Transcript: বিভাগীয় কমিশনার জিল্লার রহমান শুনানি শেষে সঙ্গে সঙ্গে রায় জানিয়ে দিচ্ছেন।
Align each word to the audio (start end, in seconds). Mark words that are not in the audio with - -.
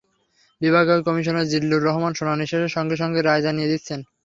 বিভাগীয় 0.61 0.99
কমিশনার 1.07 1.49
জিল্লার 1.51 1.85
রহমান 1.87 2.13
শুনানি 2.15 2.45
শেষে 2.47 2.69
সঙ্গে 2.75 2.95
সঙ্গে 3.01 3.19
রায় 3.21 3.43
জানিয়ে 3.45 3.71
দিচ্ছেন। 3.71 3.99